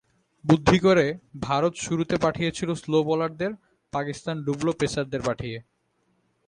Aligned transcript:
বুদ্ধি 0.45 0.77
করে 0.79 1.05
ভারত 1.41 1.73
শুরুতে 1.77 2.15
পাঠিয়েছিল 2.17 2.69
স্লো 2.73 2.99
বোলারদের, 3.03 3.51
পাকিস্তান 3.93 4.35
ডুবল 4.43 4.67
পেসারদের 4.79 5.21
পাঠিয়ে। 5.21 5.57